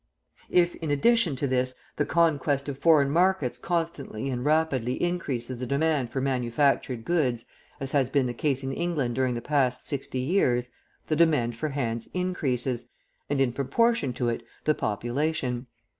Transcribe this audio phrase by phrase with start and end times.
[0.49, 5.67] If, in addition to this, the conquest of foreign markets constantly and rapidly increases the
[5.67, 7.45] demand for manufactured goods,
[7.79, 10.71] as has been the case in England during the past sixty years,
[11.05, 12.89] the demand for hands increases,
[13.29, 15.67] and, in proportion to it, the population.